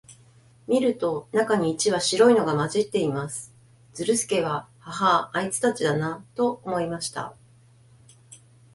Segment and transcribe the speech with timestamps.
[0.65, 3.53] 見ると、中に一羽白いのが混じっています。
[3.93, 7.35] ズルスケは、ハハア、あいつたちだな、と思いました。